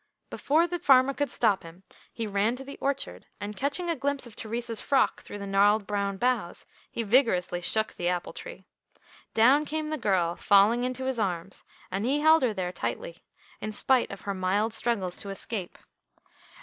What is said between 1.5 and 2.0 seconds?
him